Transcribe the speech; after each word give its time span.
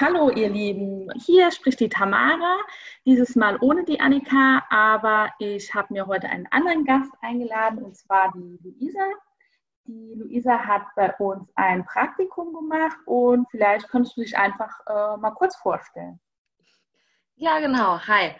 Hallo 0.00 0.30
ihr 0.30 0.48
Lieben. 0.48 1.10
Hier 1.14 1.50
spricht 1.50 1.78
die 1.78 1.90
Tamara, 1.90 2.56
dieses 3.04 3.36
Mal 3.36 3.58
ohne 3.60 3.84
die 3.84 4.00
Annika, 4.00 4.64
aber 4.70 5.28
ich 5.38 5.74
habe 5.74 5.92
mir 5.92 6.06
heute 6.06 6.26
einen 6.26 6.46
anderen 6.46 6.86
Gast 6.86 7.12
eingeladen 7.20 7.82
und 7.82 7.94
zwar 7.98 8.32
die 8.32 8.58
Luisa. 8.62 9.04
Die 9.84 10.14
Luisa 10.14 10.58
hat 10.58 10.84
bei 10.96 11.12
uns 11.16 11.50
ein 11.54 11.84
Praktikum 11.84 12.54
gemacht 12.54 12.96
und 13.04 13.46
vielleicht 13.50 13.90
könntest 13.90 14.16
du 14.16 14.22
dich 14.22 14.38
einfach 14.38 14.70
äh, 14.86 15.18
mal 15.18 15.32
kurz 15.32 15.54
vorstellen. 15.56 16.18
Ja, 17.36 17.58
genau. 17.58 17.98
Hi. 18.00 18.36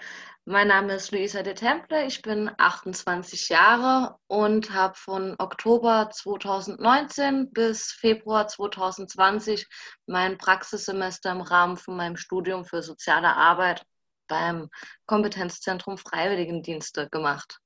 Mein 0.47 0.69
Name 0.69 0.95
ist 0.95 1.13
Luisa 1.13 1.43
de 1.43 1.53
Temple, 1.53 2.07
ich 2.07 2.23
bin 2.23 2.51
28 2.57 3.51
Jahre 3.51 4.17
und 4.27 4.73
habe 4.73 4.95
von 4.95 5.37
Oktober 5.39 6.09
2019 6.11 7.53
bis 7.53 7.93
Februar 7.93 8.49
2020 8.49 9.69
mein 10.07 10.39
Praxissemester 10.39 11.31
im 11.33 11.43
Rahmen 11.43 11.77
von 11.77 11.95
meinem 11.95 12.17
Studium 12.17 12.65
für 12.65 12.83
soziale 12.83 13.37
Arbeit 13.37 13.85
beim 14.29 14.71
Kompetenzzentrum 15.05 15.99
Freiwilligendienste 15.99 17.11
gemacht. 17.11 17.59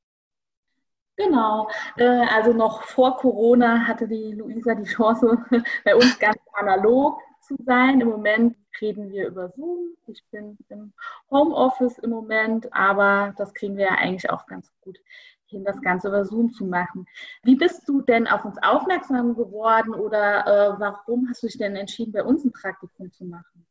Genau, 1.17 1.71
äh, 1.97 2.05
also 2.05 2.53
noch 2.53 2.83
vor 2.83 3.17
Corona 3.19 3.87
hatte 3.87 4.09
die 4.09 4.33
Luisa 4.33 4.75
die 4.75 4.83
Chance, 4.83 5.39
bei 5.85 5.95
uns 5.95 6.19
ganz 6.19 6.39
analog 6.55 7.21
zu 7.47 7.57
sein. 7.65 8.01
Im 8.01 8.09
Moment 8.09 8.57
reden 8.81 9.11
wir 9.11 9.29
über 9.29 9.51
Zoom. 9.51 9.97
Ich 10.07 10.25
bin 10.31 10.59
im 10.69 10.93
Homeoffice 11.31 11.99
im 11.99 12.11
Moment, 12.11 12.73
aber 12.73 13.35
das 13.37 13.55
kriegen 13.55 13.77
wir 13.77 13.87
ja 13.87 13.95
eigentlich 13.95 14.31
auch 14.31 14.47
ganz 14.47 14.73
gut 14.81 14.99
hin, 15.47 15.65
das 15.65 15.81
Ganze 15.81 16.09
über 16.09 16.25
Zoom 16.25 16.53
zu 16.53 16.65
machen. 16.65 17.07
Wie 17.43 17.57
bist 17.57 17.89
du 17.89 18.03
denn 18.03 18.27
auf 18.27 18.45
uns 18.45 18.57
aufmerksam 18.63 19.35
geworden 19.35 19.95
oder 19.95 20.47
äh, 20.47 20.81
warum 20.81 21.29
hast 21.29 21.43
du 21.43 21.47
dich 21.47 21.59
denn 21.59 21.77
entschieden, 21.77 22.13
bei 22.13 22.25
uns 22.25 22.45
ein 22.45 22.53
Praktikum 22.53 23.13
zu 23.13 23.25
machen? 23.25 23.67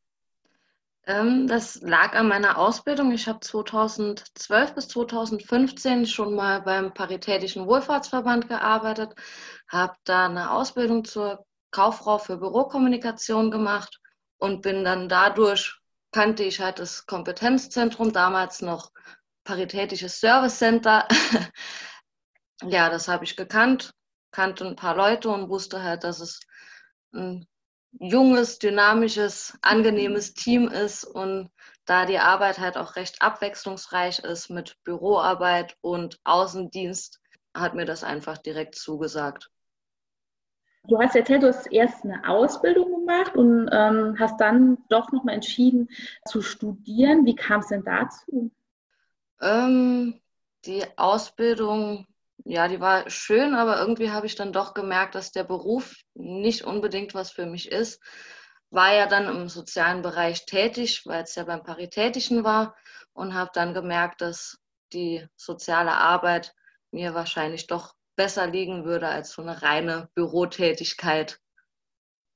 Ähm, 1.05 1.47
das 1.47 1.81
lag 1.81 2.13
an 2.13 2.29
meiner 2.29 2.57
Ausbildung. 2.57 3.11
Ich 3.11 3.27
habe 3.27 3.41
2012 3.41 4.73
bis 4.73 4.87
2015 4.87 6.05
schon 6.05 6.33
mal 6.33 6.61
beim 6.61 6.93
Paritätischen 6.93 7.67
Wohlfahrtsverband 7.67 8.47
gearbeitet, 8.47 9.13
habe 9.67 9.95
da 10.05 10.27
eine 10.27 10.51
Ausbildung 10.51 11.03
zur 11.03 11.45
Kauffrau 11.73 12.17
für 12.19 12.37
Bürokommunikation 12.37 13.51
gemacht 13.51 13.99
und 14.37 14.61
bin 14.61 14.85
dann 14.85 15.09
dadurch, 15.09 15.77
kannte 16.11 16.43
ich 16.43 16.61
halt 16.61 16.79
das 16.79 17.05
Kompetenzzentrum, 17.05 18.13
damals 18.13 18.61
noch 18.61 18.91
Paritätisches 19.43 20.21
Service 20.21 20.57
Center. 20.57 21.05
ja, 22.63 22.89
das 22.89 23.09
habe 23.09 23.25
ich 23.25 23.35
gekannt, 23.35 23.93
kannte 24.31 24.65
ein 24.65 24.77
paar 24.77 24.95
Leute 24.95 25.29
und 25.29 25.49
wusste 25.49 25.83
halt, 25.83 26.05
dass 26.05 26.21
es 26.21 26.39
ein 27.13 27.45
junges, 27.99 28.59
dynamisches, 28.59 29.57
angenehmes 29.61 30.33
Team 30.33 30.67
ist 30.67 31.03
und 31.03 31.49
da 31.85 32.05
die 32.05 32.19
Arbeit 32.19 32.59
halt 32.59 32.77
auch 32.77 32.95
recht 32.95 33.21
abwechslungsreich 33.21 34.19
ist 34.19 34.49
mit 34.49 34.77
Büroarbeit 34.83 35.75
und 35.81 36.19
Außendienst, 36.23 37.19
hat 37.53 37.75
mir 37.75 37.85
das 37.85 38.03
einfach 38.03 38.37
direkt 38.37 38.75
zugesagt. 38.75 39.49
Du 40.85 40.99
hast 40.99 41.15
erzählt, 41.15 41.43
du 41.43 41.47
hast 41.47 41.71
erst 41.71 42.03
eine 42.03 42.27
Ausbildung 42.27 42.91
gemacht 42.91 43.35
und 43.35 43.69
ähm, 43.71 44.17
hast 44.19 44.39
dann 44.41 44.77
doch 44.89 45.11
nochmal 45.13 45.35
entschieden 45.35 45.89
zu 46.25 46.41
studieren. 46.41 47.25
Wie 47.25 47.35
kam 47.35 47.61
es 47.61 47.67
denn 47.67 47.85
dazu? 47.85 48.51
Ähm, 49.39 50.19
die 50.65 50.83
Ausbildung, 50.97 52.05
ja, 52.43 52.67
die 52.67 52.81
war 52.81 53.09
schön, 53.09 53.55
aber 53.55 53.79
irgendwie 53.79 54.11
habe 54.11 54.25
ich 54.25 54.35
dann 54.35 54.51
doch 54.51 54.73
gemerkt, 54.73 55.15
dass 55.15 55.31
der 55.31 55.45
Beruf 55.45 55.95
nicht 56.15 56.65
unbedingt 56.65 57.13
was 57.13 57.31
für 57.31 57.45
mich 57.45 57.71
ist. 57.71 58.01
War 58.69 58.93
ja 58.93 59.07
dann 59.07 59.27
im 59.27 59.47
sozialen 59.47 60.01
Bereich 60.01 60.45
tätig, 60.45 61.03
weil 61.05 61.23
es 61.23 61.35
ja 61.35 61.45
beim 61.45 61.63
Paritätischen 61.63 62.43
war 62.43 62.75
und 63.13 63.33
habe 63.33 63.51
dann 63.53 63.73
gemerkt, 63.73 64.19
dass 64.19 64.57
die 64.91 65.25
soziale 65.37 65.93
Arbeit 65.93 66.53
mir 66.91 67.13
wahrscheinlich 67.13 67.67
doch 67.67 67.95
besser 68.15 68.47
liegen 68.47 68.85
würde 68.85 69.07
als 69.07 69.31
so 69.31 69.41
eine 69.41 69.61
reine 69.61 70.09
Bürotätigkeit. 70.15 71.39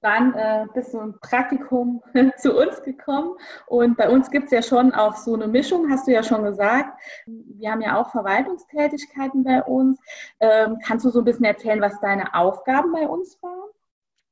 Dann 0.02 0.34
äh, 0.36 0.66
bist 0.74 0.94
du 0.94 1.00
im 1.00 1.20
Praktikum 1.20 2.04
zu 2.38 2.56
uns 2.56 2.82
gekommen 2.84 3.36
und 3.66 3.98
bei 3.98 4.10
uns 4.10 4.30
gibt 4.30 4.46
es 4.46 4.52
ja 4.52 4.62
schon 4.62 4.94
auch 4.94 5.16
so 5.16 5.34
eine 5.34 5.48
Mischung, 5.48 5.90
hast 5.90 6.08
du 6.08 6.12
ja 6.12 6.22
schon 6.22 6.44
gesagt. 6.44 7.00
Wir 7.26 7.72
haben 7.72 7.82
ja 7.82 8.00
auch 8.00 8.12
Verwaltungstätigkeiten 8.12 9.44
bei 9.44 9.64
uns. 9.64 10.00
Ähm, 10.40 10.78
kannst 10.86 11.04
du 11.06 11.10
so 11.10 11.20
ein 11.20 11.26
bisschen 11.26 11.46
erzählen, 11.46 11.82
was 11.82 12.00
deine 12.00 12.34
Aufgaben 12.36 12.92
bei 12.92 13.08
uns 13.08 13.42
waren? 13.42 13.72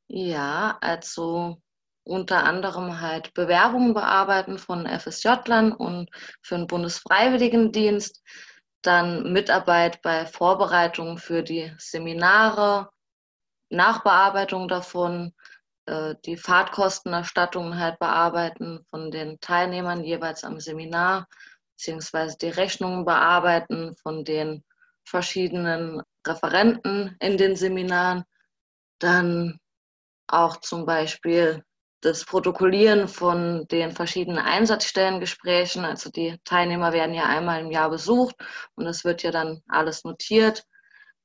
Ja, 0.07 0.77
also 0.81 1.57
unter 2.03 2.44
anderem 2.44 3.01
halt 3.01 3.33
Bewerbungen 3.33 3.95
bearbeiten 3.95 4.59
von 4.59 4.85
FSJ-Lern 4.85 5.72
und 5.72 6.09
für 6.44 6.56
den 6.56 6.67
Bundesfreiwilligendienst 6.67 8.22
dann 8.85 9.31
Mitarbeit 9.31 10.01
bei 10.01 10.25
Vorbereitungen 10.25 11.18
für 11.18 11.44
die 11.44 11.73
Seminare, 11.78 12.90
Nachbearbeitung 13.69 14.68
davon, 14.68 15.34
äh, 15.85 16.16
die 16.25 16.38
Fahrtkostenerstattungen 16.38 17.79
halt 17.79 18.00
bearbeiten 18.00 18.85
von 18.90 19.12
den 19.12 19.40
Teilnehmern 19.40 20.03
jeweils 20.03 20.44
am 20.44 20.59
Seminar, 20.59 21.28
beziehungsweise 21.75 22.38
die 22.38 22.50
Rechnungen 22.50 23.06
bearbeiten 23.06 23.95
von 23.97 24.24
den 24.24 24.63
verschiedenen 25.03 26.01
Referenten 26.25 27.16
in 27.19 27.38
den 27.38 27.56
Seminaren. 27.56 28.24
Dann 29.00 29.59
auch 30.28 30.57
zum 30.57 30.85
Beispiel 30.85 31.63
das 32.06 32.24
Protokollieren 32.24 33.08
von 33.08 33.66
den 33.72 33.92
verschiedenen 33.92 34.38
Einsatzstellengesprächen. 34.38 35.84
Also 35.84 36.12
die 36.12 36.38
Teilnehmer 36.44 36.94
werden 36.94 37.16
ja 37.16 37.24
einmal 37.24 37.62
im 37.62 37.72
Jahr 37.72 37.90
besucht 37.90 38.36
und 38.76 38.86
es 38.86 39.04
wird 39.04 39.24
ja 39.24 39.32
dann 39.32 39.62
alles 39.68 40.04
notiert. 40.04 40.66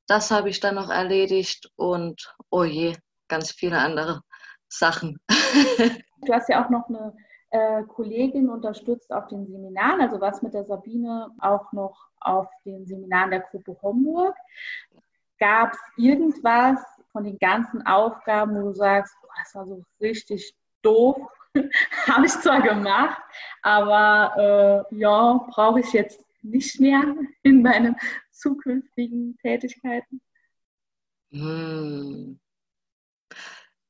Das 0.06 0.30
habe 0.30 0.48
ich 0.48 0.58
dann 0.58 0.76
noch 0.76 0.90
erledigt 0.90 1.70
und 1.76 2.34
oh 2.50 2.64
je, 2.64 2.96
ganz 3.28 3.52
viele 3.52 3.78
andere 3.78 4.22
Sachen. 4.68 5.20
Du 6.22 6.34
hast 6.34 6.50
ja 6.50 6.62
auch 6.62 6.68
noch 6.68 6.86
eine 6.90 7.14
äh, 7.48 7.82
Kollegin 7.84 8.50
unterstützt 8.50 9.10
auf 9.10 9.26
den 9.28 9.46
Seminaren, 9.46 10.02
also 10.02 10.20
was 10.20 10.42
mit 10.42 10.52
der 10.52 10.66
Sabine 10.66 11.30
auch 11.38 11.72
noch 11.72 11.96
auf 12.20 12.46
den 12.66 12.84
Seminaren 12.84 13.30
der 13.30 13.40
Gruppe 13.40 13.74
Homburg. 13.80 14.36
Gab 15.38 15.72
es 15.72 15.78
irgendwas 15.96 16.78
von 17.10 17.24
den 17.24 17.38
ganzen 17.38 17.86
Aufgaben, 17.86 18.54
wo 18.54 18.68
du 18.68 18.74
sagst, 18.74 19.16
boah, 19.22 19.30
das 19.42 19.54
war 19.54 19.64
so 19.64 19.82
richtig 19.98 20.54
doof. 20.82 21.16
Habe 22.06 22.26
ich 22.26 22.32
zwar 22.32 22.62
gemacht, 22.62 23.20
aber 23.62 24.86
äh, 24.90 24.96
ja, 24.96 25.44
brauche 25.50 25.80
ich 25.80 25.92
jetzt 25.92 26.24
nicht 26.42 26.80
mehr 26.80 27.02
in 27.42 27.62
meinen 27.62 27.96
zukünftigen 28.32 29.36
Tätigkeiten. 29.42 30.20
Hm. 31.30 32.40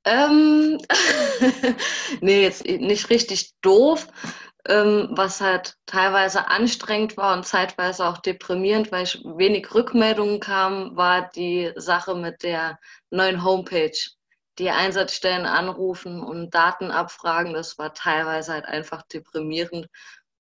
Ähm, 0.05 0.79
nee, 2.21 2.43
jetzt 2.43 2.65
nicht 2.65 3.11
richtig 3.11 3.53
doof, 3.61 4.09
ähm, 4.67 5.09
was 5.11 5.41
halt 5.41 5.77
teilweise 5.87 6.49
anstrengend 6.49 7.17
war 7.17 7.37
und 7.37 7.47
zeitweise 7.47 8.07
auch 8.07 8.19
deprimierend, 8.19 8.93
weil 8.93 9.05
ich 9.05 9.23
wenig 9.25 9.75
Rückmeldungen 9.75 10.41
kam, 10.41 10.97
war 10.97 11.31
die 11.31 11.73
Sache 11.77 12.15
mit 12.15 12.43
der 12.43 12.79
neuen 13.11 13.45
Homepage 13.45 13.93
die 14.61 14.71
Einsatzstellen 14.71 15.47
anrufen 15.47 16.23
und 16.23 16.55
Daten 16.55 16.91
abfragen, 16.91 17.55
das 17.55 17.79
war 17.79 17.95
teilweise 17.95 18.53
halt 18.53 18.67
einfach 18.67 19.03
deprimierend, 19.03 19.89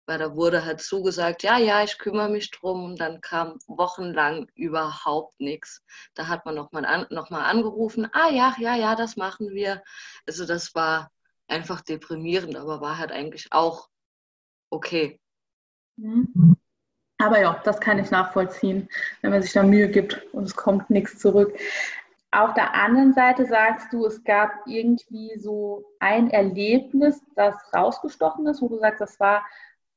weil 0.06 0.18
da 0.18 0.34
wurde 0.36 0.64
halt 0.64 0.80
zugesagt, 0.80 1.42
ja, 1.42 1.56
ja, 1.56 1.82
ich 1.82 1.98
kümmere 1.98 2.28
mich 2.28 2.50
drum 2.50 2.84
und 2.84 3.00
dann 3.00 3.20
kam 3.22 3.58
wochenlang 3.66 4.48
überhaupt 4.54 5.40
nichts. 5.40 5.82
Da 6.14 6.28
hat 6.28 6.44
man 6.44 6.54
nochmal 6.54 6.84
an, 6.84 7.06
noch 7.10 7.30
angerufen, 7.30 8.08
ah 8.12 8.28
ja, 8.28 8.54
ja, 8.58 8.76
ja, 8.76 8.94
das 8.94 9.16
machen 9.16 9.50
wir. 9.50 9.82
Also 10.26 10.46
das 10.46 10.74
war 10.74 11.10
einfach 11.48 11.80
deprimierend, 11.80 12.56
aber 12.56 12.80
war 12.80 12.98
halt 12.98 13.12
eigentlich 13.12 13.48
auch 13.50 13.88
okay. 14.68 15.18
Mhm. 15.96 16.56
Aber 17.18 17.40
ja, 17.40 17.60
das 17.64 17.80
kann 17.80 17.98
ich 17.98 18.10
nachvollziehen, 18.10 18.88
wenn 19.20 19.30
man 19.30 19.42
sich 19.42 19.52
da 19.52 19.62
Mühe 19.62 19.88
gibt 19.90 20.22
und 20.32 20.44
es 20.44 20.56
kommt 20.56 20.90
nichts 20.90 21.18
zurück. 21.18 21.54
Auf 22.32 22.54
der 22.54 22.74
anderen 22.74 23.12
Seite 23.12 23.44
sagst 23.46 23.92
du, 23.92 24.06
es 24.06 24.22
gab 24.22 24.50
irgendwie 24.66 25.36
so 25.38 25.84
ein 25.98 26.30
Erlebnis, 26.30 27.20
das 27.34 27.56
rausgestochen 27.74 28.46
ist, 28.46 28.62
wo 28.62 28.68
du 28.68 28.78
sagst, 28.78 29.00
das 29.00 29.18
war 29.18 29.44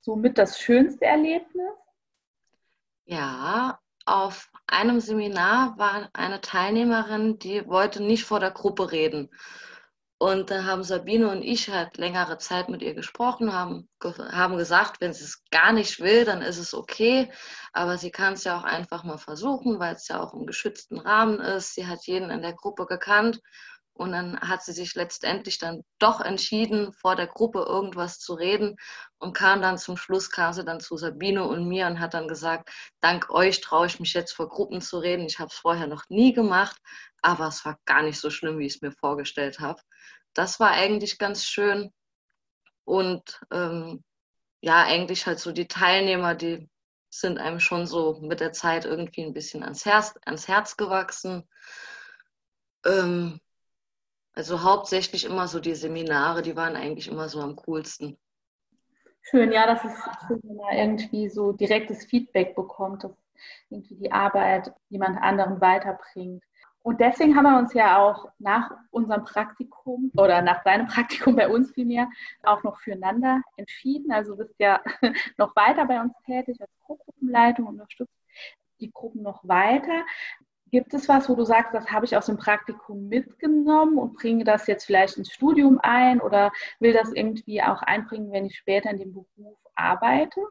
somit 0.02 0.38
das 0.38 0.60
schönste 0.60 1.06
Erlebnis? 1.06 1.72
Ja, 3.06 3.80
auf 4.06 4.50
einem 4.66 5.00
Seminar 5.00 5.78
war 5.78 6.10
eine 6.14 6.42
Teilnehmerin, 6.42 7.38
die 7.38 7.68
wollte 7.68 8.02
nicht 8.02 8.26
vor 8.26 8.40
der 8.40 8.52
Gruppe 8.52 8.92
reden. 8.92 9.30
Und 10.24 10.52
da 10.52 10.64
haben 10.64 10.86
Sabine 10.86 11.28
und 11.28 11.42
ich 11.42 11.68
halt 11.70 11.98
längere 11.98 12.38
Zeit 12.38 12.70
mit 12.70 12.82
ihr 12.82 12.94
gesprochen, 12.94 13.52
haben, 13.52 13.90
haben 14.02 14.56
gesagt, 14.56 15.02
wenn 15.02 15.12
sie 15.12 15.26
es 15.26 15.44
gar 15.52 15.74
nicht 15.74 16.00
will, 16.00 16.24
dann 16.24 16.42
ist 16.42 16.60
es 16.60 16.74
okay. 16.74 17.30
Aber 17.74 17.98
sie 17.98 18.10
kann 18.10 18.36
es 18.36 18.46
ja 18.46 18.58
auch 18.58 18.64
einfach 18.64 19.04
mal 19.04 19.18
versuchen, 19.18 19.80
weil 19.80 19.96
es 19.96 20.08
ja 20.08 20.24
auch 20.24 20.34
im 20.34 20.46
geschützten 20.46 20.98
Rahmen 20.98 21.42
ist. 21.42 21.76
Sie 21.76 21.88
hat 21.88 22.08
jeden 22.08 22.30
in 22.30 22.42
der 22.42 22.54
Gruppe 22.54 22.86
gekannt. 22.86 23.42
Und 23.96 24.12
dann 24.12 24.40
hat 24.40 24.64
sie 24.64 24.74
sich 24.74 24.96
letztendlich 24.96 25.60
dann 25.60 25.84
doch 26.00 26.20
entschieden, 26.20 26.94
vor 26.94 27.16
der 27.16 27.28
Gruppe 27.28 27.60
irgendwas 27.60 28.20
zu 28.20 28.34
reden 28.34 28.76
und 29.20 29.34
kam 29.34 29.62
dann 29.62 29.78
zum 29.78 29.98
Schluss, 29.98 30.32
kam 30.32 30.52
sie 30.54 30.66
dann 30.66 30.80
zu 30.80 30.98
Sabine 30.98 31.48
und 31.48 31.68
mir 31.68 31.86
und 31.86 32.00
hat 32.00 32.16
dann 32.16 32.28
gesagt, 32.28 32.72
dank 33.02 33.30
euch 33.30 33.62
traue 33.62 33.86
ich 33.86 34.00
mich 34.00 34.14
jetzt 34.14 34.34
vor 34.34 34.50
Gruppen 34.50 34.82
zu 34.82 34.98
reden. 34.98 35.26
Ich 35.26 35.38
habe 35.40 35.50
es 35.52 35.58
vorher 35.58 35.88
noch 35.88 36.06
nie 36.10 36.34
gemacht, 36.34 36.78
aber 37.22 37.48
es 37.48 37.64
war 37.66 37.78
gar 37.86 38.02
nicht 38.02 38.20
so 38.20 38.32
schlimm, 38.32 38.58
wie 38.58 38.66
ich 38.66 38.76
es 38.76 38.82
mir 38.82 38.92
vorgestellt 38.92 39.60
habe. 39.60 39.82
Das 40.34 40.60
war 40.60 40.72
eigentlich 40.72 41.20
ganz 41.20 41.46
schön. 41.46 41.94
Und 42.86 43.42
ähm, 43.52 44.04
ja, 44.62 44.84
eigentlich 44.84 45.28
halt 45.28 45.40
so 45.40 45.52
die 45.52 45.68
Teilnehmer, 45.68 46.36
die 46.36 46.70
sind 47.10 47.38
einem 47.38 47.60
schon 47.60 47.86
so 47.86 48.20
mit 48.22 48.40
der 48.40 48.54
Zeit 48.54 48.86
irgendwie 48.86 49.24
ein 49.24 49.34
bisschen 49.34 49.62
ans 49.64 49.86
Herz, 49.86 50.16
ans 50.26 50.48
Herz 50.48 50.78
gewachsen. 50.78 51.48
Ähm, 52.86 53.40
also 54.34 54.64
hauptsächlich 54.64 55.26
immer 55.26 55.48
so 55.48 55.60
die 55.60 55.76
Seminare, 55.76 56.42
die 56.42 56.56
waren 56.56 56.76
eigentlich 56.76 57.08
immer 57.08 57.30
so 57.30 57.40
am 57.40 57.56
coolsten. 57.56 58.18
Schön, 59.22 59.52
ja, 59.52 59.66
das 59.66 59.84
ist 59.86 59.98
schön, 60.28 60.42
wenn 60.44 60.58
man 60.58 60.76
irgendwie 60.76 61.30
so 61.30 61.54
direktes 61.54 62.06
Feedback 62.06 62.56
bekommt, 62.56 63.04
dass 63.04 63.12
irgendwie 63.70 63.96
die 63.96 64.12
Arbeit 64.12 64.74
jemand 64.90 65.22
anderen 65.22 65.62
weiterbringt. 65.62 66.44
Und 66.82 67.00
deswegen 67.00 67.38
haben 67.38 67.46
wir 67.46 67.58
uns 67.58 67.74
ja 67.74 67.98
auch 67.98 68.28
nach 68.40 68.72
unserem 68.92 69.24
Praktikum 69.24 70.12
oder 70.18 70.42
nach 70.42 70.64
deinem 70.64 70.88
Praktikum 70.88 71.36
bei 71.38 71.48
uns 71.48 71.72
vielmehr 71.72 72.10
auch 72.44 72.62
noch 72.64 72.80
füreinander 72.82 73.42
entschieden. 73.56 74.12
Also 74.12 74.36
du 74.36 74.40
bist 74.40 74.56
ja 74.60 74.82
noch 75.38 75.56
weiter 75.56 75.86
bei 75.86 76.02
uns 76.02 76.14
tätig 76.26 76.60
als 76.60 76.72
Gruppenleitung, 76.86 77.68
unterstützt 77.68 78.14
die 78.82 78.92
Gruppen 78.92 79.22
noch 79.22 79.48
weiter. 79.48 80.04
Gibt 80.74 80.96
es 80.96 81.08
was, 81.08 81.30
wo 81.30 81.36
du 81.36 81.46
sagst, 81.46 81.72
das 81.76 81.92
habe 81.92 82.08
ich 82.08 82.18
aus 82.18 82.26
dem 82.26 82.38
Praktikum 82.38 83.08
mitgenommen 83.08 84.00
und 84.00 84.16
bringe 84.16 84.44
das 84.44 84.66
jetzt 84.66 84.86
vielleicht 84.86 85.18
ins 85.18 85.32
Studium 85.32 85.80
ein 85.84 86.20
oder 86.20 86.52
will 86.80 86.94
das 86.94 87.14
irgendwie 87.14 87.62
auch 87.62 87.84
einbringen, 87.84 88.32
wenn 88.32 88.48
ich 88.48 88.58
später 88.58 88.90
in 88.90 88.98
dem 88.98 89.14
Beruf 89.14 89.28
arbeite? 89.76 90.42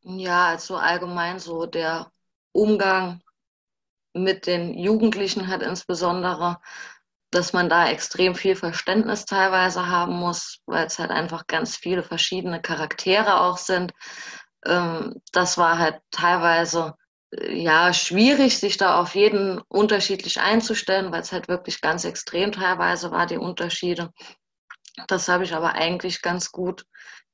Ja, 0.00 0.48
also 0.48 0.74
allgemein 0.78 1.38
so 1.38 1.66
der 1.66 2.10
Umgang 2.50 3.22
mit 4.14 4.48
den 4.48 4.76
Jugendlichen 4.76 5.46
hat 5.46 5.62
insbesondere, 5.62 6.58
dass 7.30 7.52
man 7.52 7.68
da 7.68 7.88
extrem 7.88 8.34
viel 8.34 8.56
Verständnis 8.56 9.26
teilweise 9.26 9.86
haben 9.86 10.14
muss, 10.14 10.58
weil 10.66 10.86
es 10.86 10.98
halt 10.98 11.12
einfach 11.12 11.46
ganz 11.46 11.76
viele 11.76 12.02
verschiedene 12.02 12.60
Charaktere 12.60 13.42
auch 13.42 13.58
sind. 13.58 13.92
Ähm, 14.66 15.22
das 15.30 15.56
war 15.56 15.78
halt 15.78 16.00
teilweise 16.10 16.96
ja, 17.32 17.92
schwierig, 17.92 18.58
sich 18.58 18.76
da 18.76 19.00
auf 19.00 19.14
jeden 19.14 19.60
unterschiedlich 19.68 20.40
einzustellen, 20.40 21.12
weil 21.12 21.20
es 21.20 21.32
halt 21.32 21.48
wirklich 21.48 21.80
ganz 21.80 22.04
extrem 22.04 22.52
teilweise 22.52 23.10
war, 23.10 23.26
die 23.26 23.36
Unterschiede. 23.36 24.12
Das 25.06 25.28
habe 25.28 25.44
ich 25.44 25.54
aber 25.54 25.74
eigentlich 25.74 26.22
ganz 26.22 26.50
gut 26.50 26.84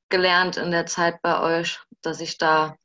gelernt 0.09 0.57
in 0.57 0.71
der 0.71 0.85
Zeit 0.85 1.21
bei 1.21 1.39
euch, 1.41 1.79
dass 2.01 2.19
ich 2.19 2.37
da 2.37 2.75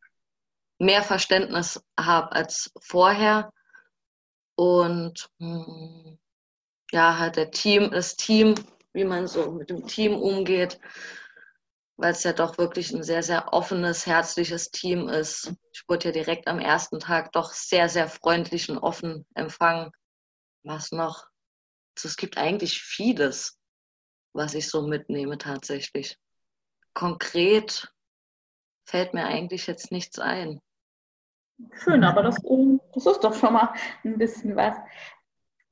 mehr 0.79 1.03
Verständnis 1.03 1.83
habe 1.99 2.33
als 2.33 2.73
vorher. 2.81 3.53
Und 4.55 5.29
hm, 5.39 6.19
ja, 6.93 7.19
halt 7.19 7.37
der 7.37 7.51
Team, 7.51 7.91
das 7.91 8.17
Team, 8.17 8.55
wie 8.93 9.05
man 9.05 9.27
so 9.27 9.51
mit 9.51 9.71
dem 9.71 9.87
Team 9.87 10.15
umgeht, 10.15 10.81
weil 12.01 12.13
es 12.13 12.23
ja 12.23 12.33
doch 12.33 12.57
wirklich 12.57 12.93
ein 12.93 13.03
sehr, 13.03 13.23
sehr 13.23 13.53
offenes, 13.53 14.07
herzliches 14.07 14.71
Team 14.71 15.09
ist. 15.09 15.53
Ich 15.73 15.85
wurde 15.87 16.07
ja 16.07 16.13
direkt 16.13 16.49
am 16.49 16.59
ersten 16.59 16.99
Tag 16.99 17.33
doch 17.33 17.53
sehr, 17.53 17.91
sehr 17.91 18.09
freundlich 18.09 18.71
und 18.71 18.79
offen 18.79 19.27
empfangen. 19.35 19.91
Was 20.63 20.93
noch? 20.93 21.27
Also 21.97 22.09
es 22.09 22.17
gibt 22.17 22.39
eigentlich 22.39 22.81
vieles, 22.81 23.59
was 24.33 24.55
ich 24.55 24.71
so 24.71 24.87
mitnehme 24.87 25.37
tatsächlich. 25.37 26.17
Konkret 26.95 27.93
fällt 28.87 29.13
mir 29.13 29.27
eigentlich 29.27 29.67
jetzt 29.67 29.93
nichts 29.93 30.19
ein. 30.19 30.59
Schön, 31.85 32.03
aber 32.03 32.23
das, 32.23 32.37
das 32.95 33.07
ist 33.07 33.21
doch 33.21 33.35
schon 33.35 33.53
mal 33.53 33.75
ein 34.05 34.17
bisschen 34.17 34.57
was. 34.57 34.75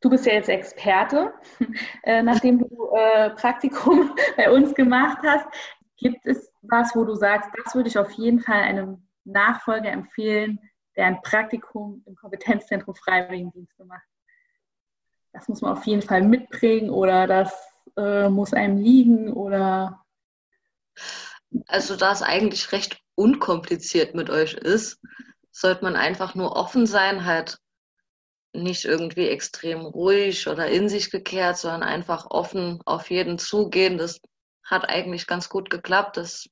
Du 0.00 0.10
bist 0.10 0.26
ja 0.26 0.34
jetzt 0.34 0.50
Experte, 0.50 1.32
äh, 2.02 2.22
nachdem 2.22 2.58
du 2.58 2.90
äh, 2.94 3.30
Praktikum 3.30 4.14
bei 4.36 4.50
uns 4.50 4.74
gemacht 4.74 5.18
hast. 5.24 5.46
Gibt 5.98 6.24
es 6.26 6.50
was, 6.62 6.94
wo 6.94 7.04
du 7.04 7.14
sagst, 7.14 7.50
das 7.62 7.74
würde 7.74 7.88
ich 7.88 7.98
auf 7.98 8.10
jeden 8.12 8.40
Fall 8.40 8.62
einem 8.62 9.06
Nachfolger 9.24 9.90
empfehlen, 9.90 10.58
der 10.96 11.06
ein 11.06 11.22
Praktikum 11.22 12.02
im 12.06 12.14
Kompetenzzentrum 12.14 12.94
Freiwilligendienst 12.94 13.76
gemacht? 13.76 14.06
Das 15.32 15.48
muss 15.48 15.60
man 15.60 15.72
auf 15.72 15.84
jeden 15.84 16.02
Fall 16.02 16.22
mitbringen 16.22 16.90
oder 16.90 17.26
das 17.26 17.52
äh, 17.96 18.28
muss 18.28 18.54
einem 18.54 18.78
liegen 18.78 19.32
oder? 19.32 20.04
Also 21.66 21.96
da 21.96 22.12
es 22.12 22.22
eigentlich 22.22 22.72
recht 22.72 23.00
unkompliziert 23.14 24.14
mit 24.14 24.30
euch 24.30 24.54
ist, 24.54 25.00
sollte 25.50 25.82
man 25.82 25.96
einfach 25.96 26.34
nur 26.34 26.56
offen 26.56 26.86
sein, 26.86 27.24
halt 27.24 27.58
nicht 28.52 28.84
irgendwie 28.84 29.28
extrem 29.28 29.80
ruhig 29.80 30.48
oder 30.48 30.68
in 30.68 30.88
sich 30.88 31.10
gekehrt, 31.10 31.58
sondern 31.58 31.82
einfach 31.82 32.26
offen 32.30 32.80
auf 32.84 33.10
jeden 33.10 33.38
zugehen. 33.38 33.98
Das 33.98 34.20
hat 34.70 34.88
eigentlich 34.88 35.26
ganz 35.26 35.48
gut 35.48 35.70
geklappt. 35.70 36.16
Das 36.16 36.48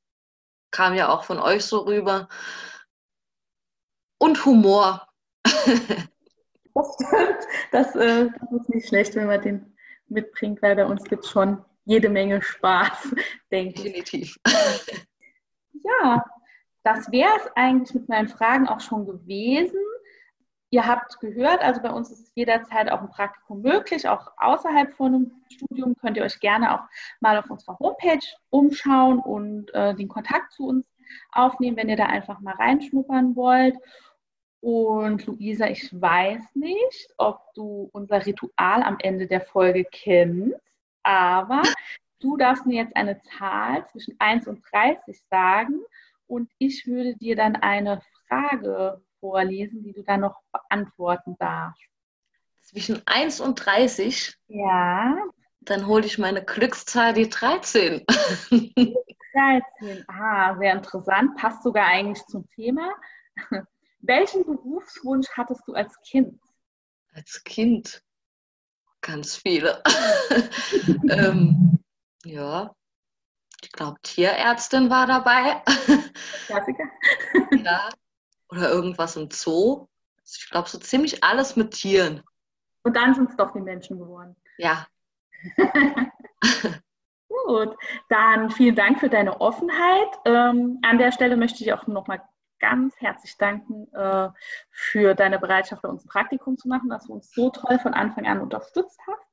kam 0.70 0.94
ja 0.94 1.08
auch 1.08 1.24
von 1.24 1.38
euch 1.38 1.64
so 1.64 1.80
rüber. 1.80 2.28
Und 4.18 4.44
Humor. 4.44 5.06
das 5.44 6.94
stimmt. 6.94 7.46
Das, 7.72 7.94
äh, 7.94 8.28
das 8.40 8.60
ist 8.60 8.68
nicht 8.70 8.88
schlecht, 8.88 9.14
wenn 9.14 9.26
man 9.26 9.42
den 9.42 9.76
mitbringt, 10.08 10.62
weil 10.62 10.76
bei 10.76 10.86
uns 10.86 11.04
gibt 11.04 11.24
es 11.24 11.30
schon 11.30 11.64
jede 11.84 12.08
Menge 12.08 12.42
Spaß, 12.42 13.14
denke 13.50 13.88
ich. 13.88 14.02
Definitiv. 14.04 14.36
Ja, 15.84 16.24
das 16.82 17.10
wäre 17.10 17.36
es 17.36 17.50
eigentlich 17.54 17.94
mit 17.94 18.08
meinen 18.08 18.28
Fragen 18.28 18.68
auch 18.68 18.80
schon 18.80 19.06
gewesen. 19.06 19.78
Ihr 20.70 20.84
habt 20.84 21.20
gehört, 21.20 21.62
also 21.62 21.80
bei 21.80 21.90
uns 21.90 22.10
ist 22.10 22.32
jederzeit 22.34 22.90
auch 22.90 23.00
ein 23.00 23.10
Praktikum 23.10 23.62
möglich, 23.62 24.08
auch 24.08 24.32
außerhalb 24.36 24.92
von 24.94 25.14
einem 25.14 25.42
Studium 25.48 25.94
könnt 25.96 26.16
ihr 26.16 26.24
euch 26.24 26.40
gerne 26.40 26.74
auch 26.74 26.84
mal 27.20 27.38
auf 27.38 27.48
unserer 27.48 27.78
Homepage 27.78 28.26
umschauen 28.50 29.20
und 29.20 29.72
äh, 29.74 29.94
den 29.94 30.08
Kontakt 30.08 30.52
zu 30.52 30.66
uns 30.66 30.86
aufnehmen, 31.30 31.76
wenn 31.76 31.88
ihr 31.88 31.96
da 31.96 32.06
einfach 32.06 32.40
mal 32.40 32.54
reinschnuppern 32.54 33.36
wollt. 33.36 33.76
Und 34.60 35.24
Luisa, 35.26 35.68
ich 35.68 35.88
weiß 35.92 36.56
nicht, 36.56 37.14
ob 37.16 37.40
du 37.54 37.88
unser 37.92 38.26
Ritual 38.26 38.82
am 38.82 38.96
Ende 38.98 39.28
der 39.28 39.42
Folge 39.42 39.84
kennst, 39.84 40.60
aber 41.04 41.62
du 42.18 42.36
darfst 42.36 42.66
mir 42.66 42.82
jetzt 42.82 42.96
eine 42.96 43.20
Zahl 43.38 43.86
zwischen 43.86 44.16
1 44.18 44.48
und 44.48 44.64
30 44.72 45.22
sagen 45.30 45.82
und 46.26 46.50
ich 46.58 46.86
würde 46.88 47.14
dir 47.14 47.36
dann 47.36 47.54
eine 47.54 48.00
Frage 48.26 49.00
vorlesen, 49.26 49.82
die 49.82 49.92
du 49.92 50.02
dann 50.02 50.20
noch 50.20 50.40
beantworten 50.52 51.36
darfst. 51.38 51.82
Zwischen 52.62 53.02
1 53.06 53.40
und 53.40 53.56
30? 53.56 54.36
Ja. 54.46 55.16
Dann 55.60 55.86
hole 55.86 56.06
ich 56.06 56.18
meine 56.18 56.44
Glückszahl, 56.44 57.12
die 57.12 57.28
13. 57.28 58.04
13, 59.32 60.04
ah, 60.08 60.56
sehr 60.58 60.72
interessant. 60.74 61.36
Passt 61.36 61.64
sogar 61.64 61.86
eigentlich 61.86 62.24
zum 62.26 62.48
Thema. 62.50 62.94
Welchen 64.00 64.44
Berufswunsch 64.44 65.28
hattest 65.36 65.62
du 65.66 65.74
als 65.74 66.00
Kind? 66.02 66.40
Als 67.12 67.42
Kind? 67.42 68.02
Ganz 69.00 69.36
viele. 69.36 69.82
ähm, 71.10 71.80
ja, 72.24 72.74
ich 73.62 73.72
glaube, 73.72 73.98
Tierärztin 74.02 74.90
war 74.90 75.06
dabei. 75.06 75.62
Klassiker. 76.46 76.84
ja, 77.64 77.88
oder 78.48 78.70
irgendwas 78.70 79.16
im 79.16 79.30
Zoo. 79.30 79.88
Ich 80.24 80.50
glaube, 80.50 80.68
so 80.68 80.78
ziemlich 80.78 81.22
alles 81.22 81.56
mit 81.56 81.72
Tieren. 81.72 82.22
Und 82.82 82.96
dann 82.96 83.14
sind 83.14 83.30
es 83.30 83.36
doch 83.36 83.52
die 83.52 83.60
Menschen 83.60 83.98
geworden. 83.98 84.36
Ja. 84.58 84.86
Gut, 87.28 87.76
dann 88.08 88.50
vielen 88.50 88.74
Dank 88.74 89.00
für 89.00 89.08
deine 89.08 89.40
Offenheit. 89.40 90.08
Ähm, 90.24 90.78
an 90.82 90.98
der 90.98 91.12
Stelle 91.12 91.36
möchte 91.36 91.62
ich 91.62 91.72
auch 91.72 91.86
nochmal 91.86 92.22
ganz 92.58 92.94
herzlich 93.00 93.36
danken 93.36 93.92
äh, 93.92 94.30
für 94.70 95.14
deine 95.14 95.38
Bereitschaft, 95.38 95.82
bei 95.82 95.88
uns 95.88 96.04
ein 96.04 96.08
Praktikum 96.08 96.56
zu 96.56 96.68
machen, 96.68 96.88
dass 96.88 97.06
du 97.06 97.12
uns 97.12 97.30
so 97.32 97.50
toll 97.50 97.78
von 97.78 97.94
Anfang 97.94 98.26
an 98.26 98.40
unterstützt 98.40 98.98
hast. 99.06 99.26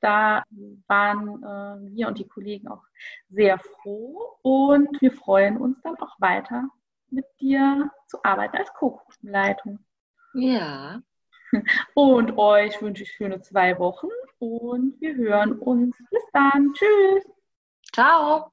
Da 0.00 0.42
waren 0.88 1.42
äh, 1.42 1.96
wir 1.96 2.08
und 2.08 2.18
die 2.18 2.26
Kollegen 2.26 2.68
auch 2.68 2.82
sehr 3.28 3.58
froh 3.58 4.38
und 4.42 5.00
wir 5.00 5.12
freuen 5.12 5.58
uns 5.58 5.80
dann 5.82 5.96
auch 6.00 6.20
weiter 6.20 6.68
mit 7.12 7.24
dir 7.40 7.90
zu 8.06 8.18
arbeiten 8.22 8.56
als 8.56 8.72
Co-Gruppenleitung. 8.74 9.78
Ja. 10.34 11.00
Und 11.94 12.38
euch 12.38 12.80
wünsche 12.80 13.02
ich 13.02 13.12
schöne 13.12 13.40
zwei 13.40 13.78
Wochen 13.78 14.08
und 14.38 15.00
wir 15.00 15.16
hören 15.16 15.58
uns. 15.58 15.96
Bis 16.10 16.22
dann. 16.32 16.72
Tschüss. 16.74 17.24
Ciao. 17.92 18.52